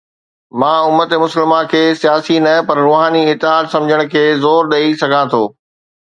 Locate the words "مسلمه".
1.23-1.59